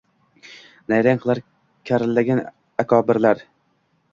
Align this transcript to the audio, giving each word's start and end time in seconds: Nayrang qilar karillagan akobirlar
Nayrang 0.93 1.21
qilar 1.25 1.41
karillagan 1.91 2.41
akobirlar 2.85 3.45